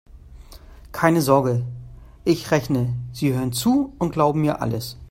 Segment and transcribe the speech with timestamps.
[0.93, 1.63] Keine Sorge:
[2.25, 4.97] Ich rechne, Sie hören zu und glauben mir alles.